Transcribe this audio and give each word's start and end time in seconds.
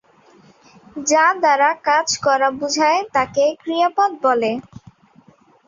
যা 1.07 1.25
দ্বারা 1.35 1.69
কাজ 1.87 2.07
করা 2.25 2.47
বুঝায় 2.59 3.01
তাকে 3.15 3.43
ক্রিয়াপদ 3.61 4.11
বলে। 4.25 4.51